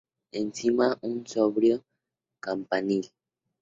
Encima 0.39 0.87
un 1.11 1.15
sobrio 1.35 1.77
campanil. 2.49 3.11